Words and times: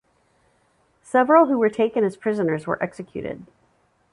Several 1.03 1.45
who 1.45 1.59
were 1.59 1.69
taken 1.69 2.03
as 2.03 2.17
prisoners 2.17 2.65
were 2.65 2.81
executed. 2.81 3.45